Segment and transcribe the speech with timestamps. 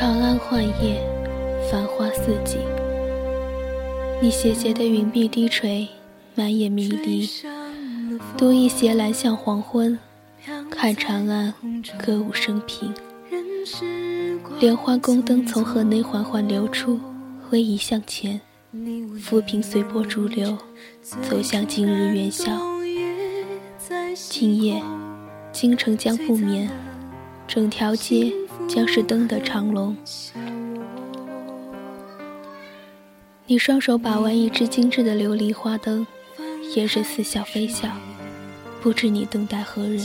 [0.00, 0.98] 长安幻夜，
[1.70, 2.58] 繁花似锦。
[4.18, 5.86] 你斜斜的云鬓低垂，
[6.34, 7.28] 满眼迷离。
[8.34, 9.98] 独倚斜栏向黄昏，
[10.70, 11.52] 看长安
[11.98, 12.94] 歌舞升平。
[14.58, 16.98] 莲花宫灯从河内缓缓流出，
[17.50, 18.40] 逶迤向前。
[19.20, 20.56] 浮萍随波逐流，
[21.02, 22.50] 走向今日元宵。
[24.14, 24.82] 今夜，
[25.52, 26.70] 京城将不眠，
[27.46, 28.32] 整条街
[28.68, 29.96] 将是灯的长龙。
[33.46, 36.06] 你双手把玩一只精致的琉璃花灯，
[36.76, 37.88] 眼神似笑非笑，
[38.80, 40.00] 不知你等待何人。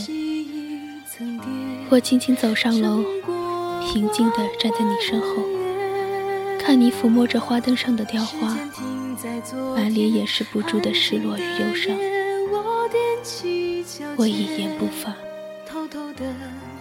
[1.88, 3.04] 我轻轻走上楼，
[3.80, 5.44] 平静地站在你身后。
[6.58, 8.56] 看你抚摸着花灯上的雕花，
[9.76, 11.96] 满脸掩饰不住的失落与忧伤。
[14.16, 15.14] 我一言不发，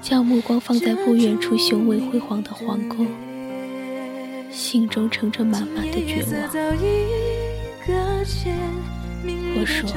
[0.06, 3.08] 将目光放在不远处雄伟辉煌的皇宫，
[4.52, 6.32] 心中盛着满满的绝望。
[9.58, 9.90] 我说，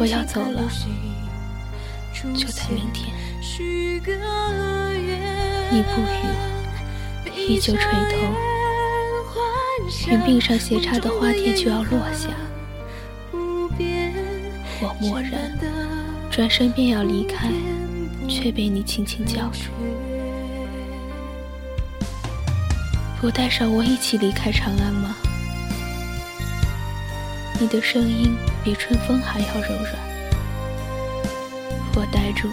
[0.00, 0.68] 我要走了，
[2.34, 3.14] 就在明天。
[5.70, 6.00] 你不
[7.38, 8.16] 语，依旧垂头。
[10.10, 12.30] 云鬓上斜插的花钿就要落下，
[14.80, 15.56] 我默然，
[16.34, 17.48] 转身便要离开，
[18.28, 19.70] 却被你轻轻叫住。
[23.20, 25.14] 不带上我一起离开长安吗？
[27.60, 29.94] 你的声音比春风还要柔软。
[31.94, 32.48] 我呆住，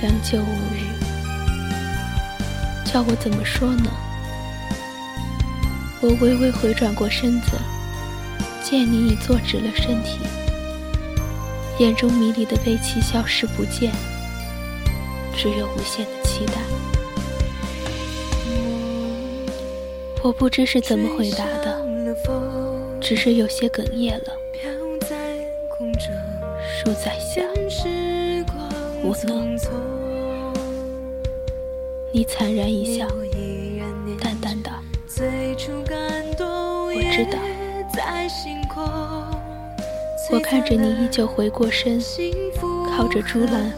[0.00, 0.82] 良久无语。
[2.84, 3.88] 叫我怎么说呢？
[6.00, 7.52] 我微微回转过身子，
[8.64, 10.18] 见你已坐直了身体，
[11.82, 13.90] 眼中迷离的悲戚消失不见，
[15.36, 16.52] 只有无限的期待。
[20.22, 21.84] 我不知是怎么回答的，
[23.00, 24.26] 只是有些哽咽了。
[26.84, 27.42] 树在下，
[29.02, 29.58] 我能。
[32.12, 33.08] 你惨然一笑，
[34.20, 34.70] 淡淡的。
[36.94, 37.51] 我知道。
[40.32, 42.00] 我看着你依旧回过身，
[42.88, 43.70] 靠着竹栏，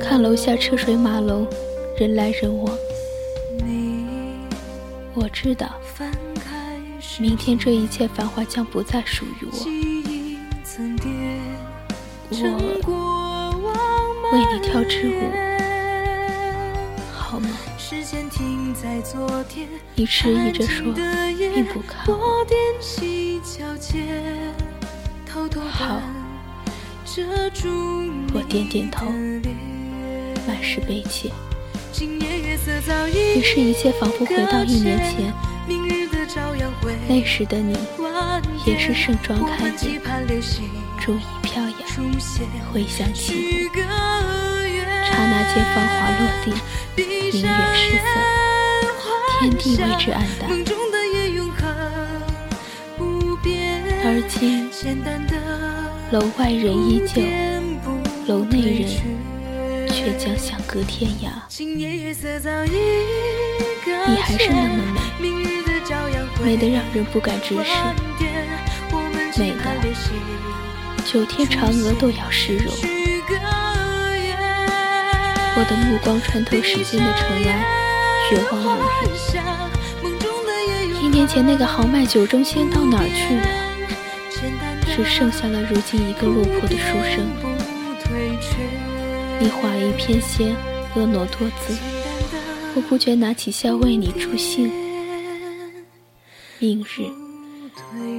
[0.00, 1.44] 看楼下车水马龙，
[1.98, 2.78] 人来人往。
[5.12, 5.68] 我知道，
[7.18, 9.58] 明天这一切繁华将不再属于我。
[12.86, 15.18] 我为你跳支舞。
[17.12, 17.48] 好吗
[19.96, 20.94] 你迟疑着说，
[21.52, 22.46] 并不看我。
[25.70, 26.00] 好，
[28.34, 29.06] 我点点头，
[30.46, 31.30] 满是悲切。
[32.00, 35.32] 于是，一切仿佛回到一年前，
[37.08, 37.76] 那时的你
[38.66, 40.00] 也是盛装开宴，
[41.00, 41.72] 烛影飘扬，
[42.72, 43.68] 回响起舞。
[45.04, 46.46] 刹那间，芳华落地，
[46.96, 47.00] 明
[47.42, 48.04] 月失色，
[49.40, 50.42] 天地为之黯淡。
[54.04, 54.68] 而今，
[56.12, 57.22] 楼外人依旧，
[58.26, 58.86] 楼内人
[59.88, 61.30] 却将相隔天涯。
[64.06, 64.76] 你还是那么
[65.18, 65.30] 美，
[66.44, 67.70] 美得让人不敢直视，
[69.38, 69.56] 美得
[71.10, 72.70] 九天嫦娥都要失容。
[75.56, 77.64] 我的目光穿透时间的尘埃，
[78.28, 78.60] 绝望
[80.02, 80.12] 无语。
[81.02, 83.71] 一年前那个豪迈酒中仙到哪儿去了？
[85.02, 87.28] 只剩下了如今一个落魄的书生。
[89.40, 90.54] 你画一片仙，
[90.94, 91.76] 婀娜多姿，
[92.76, 94.70] 我不觉拿起笑为你助兴。
[96.60, 97.10] 明日，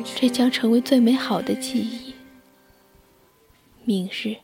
[0.04, 2.14] 这将成为最美好的记忆。
[3.86, 4.36] 明日。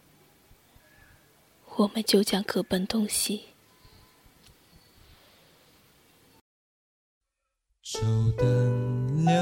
[1.75, 3.47] 我们就将各奔东西。
[7.83, 7.99] 舟
[8.37, 9.33] 灯流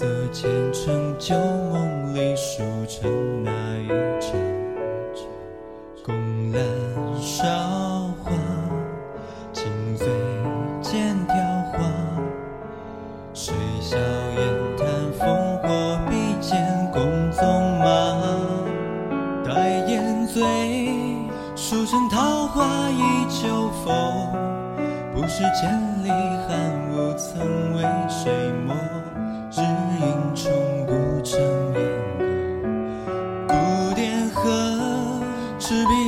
[0.00, 4.19] 色前尘旧梦里数成那一
[34.42, 35.20] 个
[35.58, 35.99] 纸币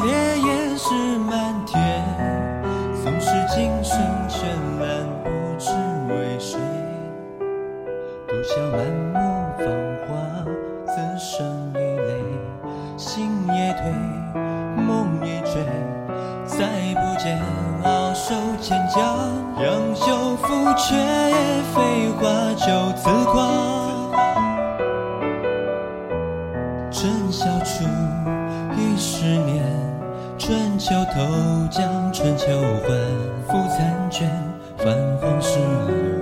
[27.64, 27.85] 处
[28.76, 29.64] 已十年，
[30.37, 31.20] 春秋头
[31.70, 32.47] 将春秋
[32.82, 32.88] 还，
[33.47, 34.29] 复残卷，
[34.76, 36.22] 泛黄十流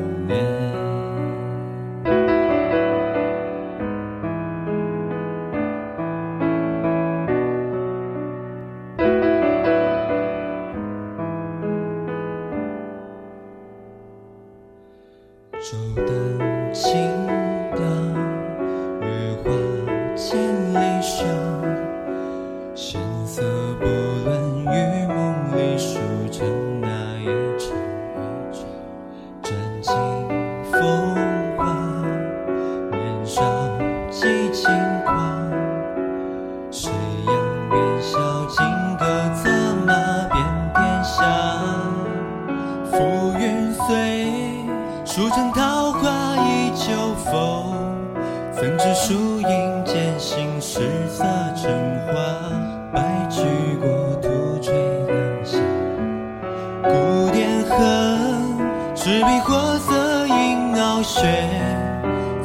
[61.11, 61.27] 雪。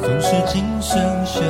[0.00, 1.40] 总是今生绚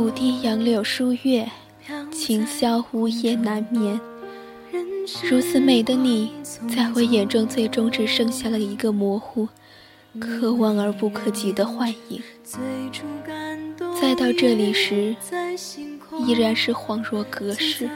[0.00, 1.46] 舞堤杨柳疏月，
[2.10, 4.00] 琴箫午夜难眠。
[5.22, 6.32] 如此美的你，
[6.74, 9.46] 在我眼中最终只剩下了一个模糊、
[10.18, 12.22] 可望而不可及的幻影。
[14.00, 15.14] 再到这里时，
[16.26, 17.86] 依然是恍若隔世。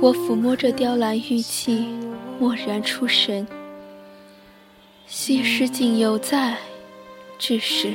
[0.00, 1.84] 我抚摸着雕栏玉砌，
[2.38, 3.44] 蓦然出神。
[5.08, 6.58] 昔时景犹在，
[7.40, 7.92] 只是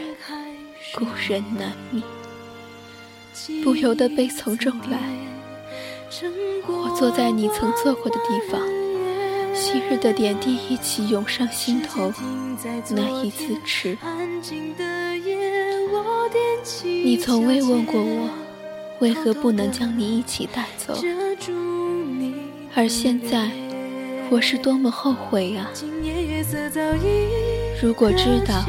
[0.96, 2.02] 故人难觅。
[3.64, 4.98] 不由得悲从中来。
[6.68, 8.62] 我坐在你曾坐过的地方，
[9.54, 12.14] 昔日的点滴一起涌上心头，
[12.92, 13.98] 难以自持。
[16.82, 18.30] 你从未问过我，
[19.00, 20.96] 为何不能将你一起带走？
[22.74, 23.52] 而现在，
[24.30, 25.70] 我是多么后悔啊！
[27.82, 28.66] 如果知道，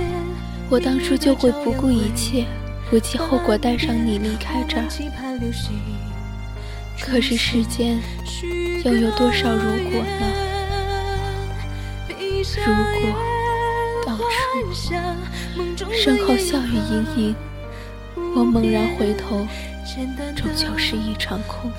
[0.68, 2.44] 我当初就会不顾一切，
[2.90, 4.85] 不计后果带上你离开这儿。
[7.00, 8.00] 可是世间
[8.85, 10.26] 又有多少如果呢？
[12.64, 13.14] 如果
[14.04, 14.25] 当初
[15.92, 17.35] 身后笑语盈盈，
[18.35, 19.46] 我猛然回头，
[20.35, 21.70] 终究是一场空。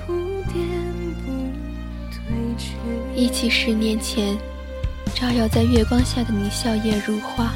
[3.14, 4.36] 忆起十年前，
[5.14, 7.52] 照耀在月光下的你笑靥如花。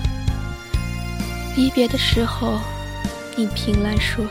[1.54, 2.59] 离别的时候，
[3.37, 4.25] 你凭栏说：“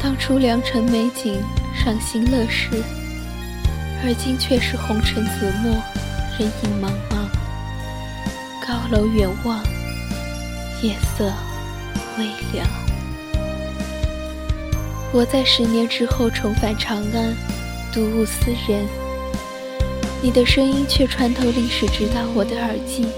[0.00, 1.42] 当初良辰美景，
[1.74, 2.82] 赏心乐事，
[4.04, 5.72] 而今却是红尘紫陌，
[6.38, 7.26] 人影茫茫。
[8.64, 9.60] 高楼远望，
[10.82, 11.32] 夜色
[12.18, 12.66] 微凉。”
[15.12, 17.34] 我在十年之后重返长安，
[17.92, 18.86] 睹物思人，
[20.22, 23.08] 你的声音却穿透历史，直达我的耳际。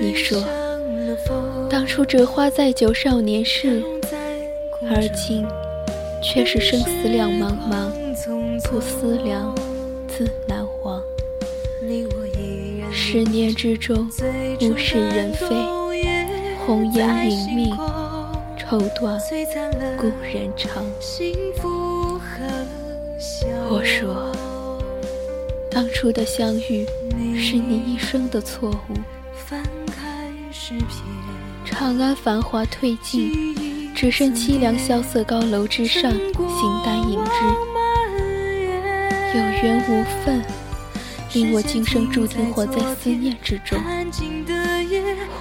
[0.00, 0.42] 你说，
[1.72, 3.82] 当初折花载酒少年事，
[4.90, 5.42] 而今
[6.22, 7.90] 却是生死两茫茫，
[8.68, 9.54] 不思量，
[10.06, 11.02] 自难忘。
[12.90, 14.06] 十年之中，
[14.60, 15.46] 物是人非，
[16.66, 17.74] 红颜殒命，
[18.58, 19.18] 绸缎
[19.96, 20.84] 故人长。
[23.70, 24.30] 我说，
[25.70, 26.86] 当初的相遇
[27.34, 28.94] 是你一生的错误。
[31.82, 37.32] 长安繁华褪尽，只剩凄凉萧瑟高楼之上，形单影只。
[39.36, 40.40] 有缘无分，
[41.32, 43.76] 令我今生注定活在思念之中。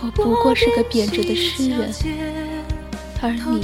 [0.01, 1.93] 我不过是个贬谪的诗人，
[3.21, 3.63] 而你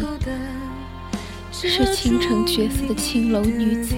[1.52, 3.96] 是倾城绝色的青楼女子。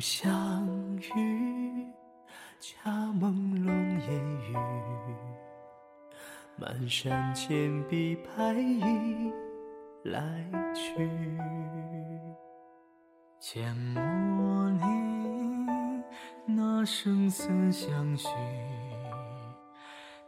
[0.00, 0.66] 相
[1.16, 1.86] 遇，
[2.60, 2.90] 恰
[3.20, 3.32] 朦
[3.64, 4.54] 胧烟雨，
[6.56, 9.32] 满山千笔白影
[10.04, 11.08] 来去。
[13.40, 13.74] 阡
[14.36, 14.84] 陌里，
[16.46, 18.28] 那生死相许，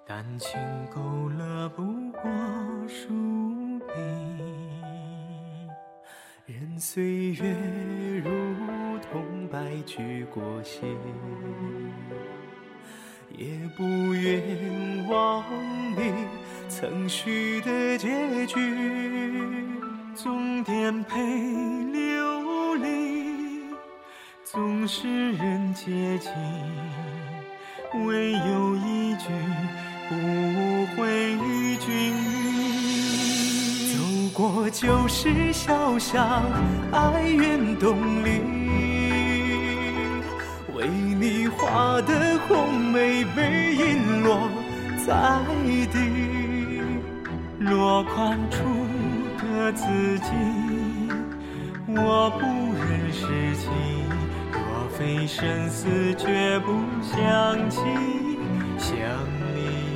[0.07, 0.59] 丹青
[0.95, 2.23] 勾勒不过
[2.89, 3.09] 数
[3.81, 3.93] 笔，
[6.47, 7.55] 任岁月
[8.25, 8.40] 如。
[9.51, 10.81] 白驹过隙，
[13.37, 14.41] 也不愿
[15.09, 15.43] 忘
[15.97, 16.13] 你
[16.69, 18.57] 曾许的结局。
[20.15, 21.19] 纵颠沛
[21.93, 23.65] 流离，
[24.45, 26.31] 纵使人皆尽，
[28.07, 29.31] 唯有一句
[30.09, 30.15] 不
[30.95, 32.15] 悔与君
[33.93, 33.99] 走
[34.33, 36.41] 过旧时小巷，
[36.93, 38.60] 哀怨东篱。
[40.81, 44.49] 为你画的红梅被遗落
[45.07, 45.13] 在
[45.93, 46.81] 地，
[47.59, 48.65] 落款处
[49.39, 49.85] 的字
[50.21, 50.31] 迹，
[51.87, 52.47] 我不
[52.79, 53.69] 忍拾起。
[54.53, 56.73] 若非生死绝不
[57.03, 57.81] 想起
[58.79, 58.97] 想
[59.55, 59.90] 你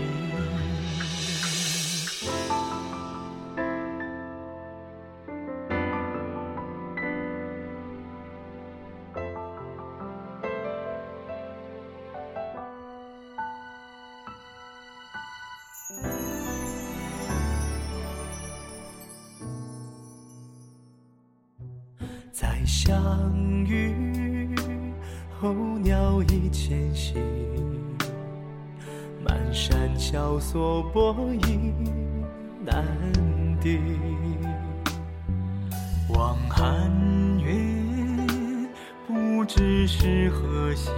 [29.25, 31.15] 满山萧索，薄
[31.47, 31.73] 衣
[32.65, 32.85] 难
[33.61, 33.79] 敌。
[36.09, 36.91] 望寒
[37.41, 37.53] 月，
[39.07, 40.91] 不知是何夕，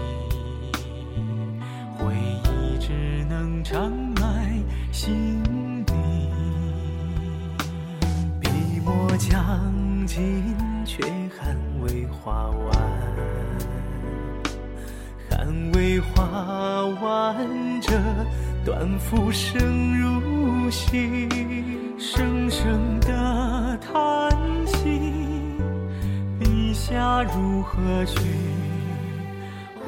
[1.99, 2.15] 回
[2.45, 2.93] 忆只
[3.29, 3.91] 能长
[4.21, 5.43] 埋心
[5.85, 5.95] 底。
[8.41, 10.55] 笔墨将尽。
[10.89, 11.03] 却
[11.37, 12.86] 还未画完，
[17.27, 17.91] 画完这
[18.65, 21.29] 段浮生如戏，
[21.99, 24.31] 声声的叹
[24.65, 25.01] 息，
[26.39, 28.21] 笔下如何去？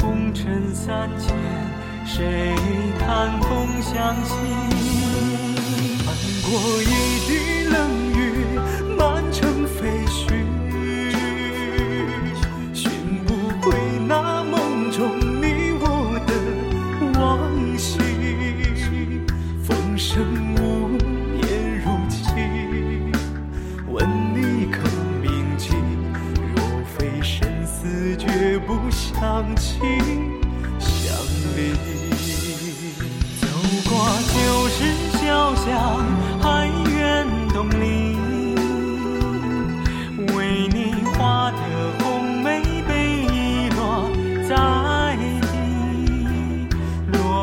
[0.01, 1.37] 红尘三千，
[2.05, 2.57] 谁
[2.99, 4.35] 叹风相惜？
[6.05, 6.07] 翻
[6.43, 8.08] 过一滴冷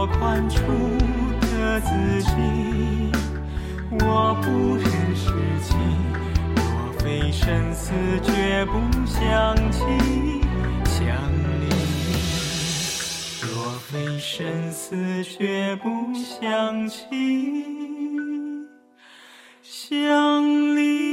[0.08, 0.62] 宽处
[1.42, 2.32] 的自己，
[3.92, 4.86] 我不忍
[5.16, 5.26] 失
[5.64, 5.74] 期。
[6.56, 6.64] 若
[7.00, 7.92] 非生死，
[8.24, 8.74] 绝不
[9.06, 9.80] 相弃
[10.86, 11.06] 相
[11.62, 11.64] 离。
[13.42, 16.98] 若非生死，绝不相弃
[19.62, 21.05] 相离。